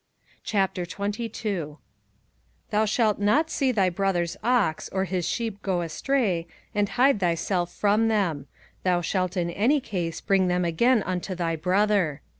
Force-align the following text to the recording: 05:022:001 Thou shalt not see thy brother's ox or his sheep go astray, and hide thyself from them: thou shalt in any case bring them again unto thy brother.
05:022:001 0.43 1.77
Thou 2.71 2.85
shalt 2.85 3.19
not 3.19 3.51
see 3.51 3.71
thy 3.71 3.87
brother's 3.87 4.35
ox 4.43 4.89
or 4.89 5.03
his 5.03 5.27
sheep 5.27 5.61
go 5.61 5.81
astray, 5.81 6.47
and 6.73 6.89
hide 6.89 7.19
thyself 7.19 7.71
from 7.71 8.07
them: 8.07 8.47
thou 8.81 9.01
shalt 9.01 9.37
in 9.37 9.51
any 9.51 9.79
case 9.79 10.19
bring 10.19 10.47
them 10.47 10.65
again 10.65 11.03
unto 11.03 11.35
thy 11.35 11.55
brother. 11.55 12.21